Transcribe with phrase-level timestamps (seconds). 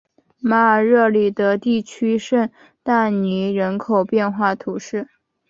[0.39, 2.49] 马尔热里德地区圣
[2.81, 5.07] 但尼人口变化图示